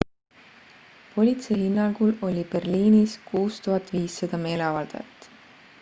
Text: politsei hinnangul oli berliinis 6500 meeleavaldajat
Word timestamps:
politsei 1.15 1.57
hinnangul 1.59 2.13
oli 2.29 2.47
berliinis 2.53 3.15
6500 3.29 4.37
meeleavaldajat 4.45 5.29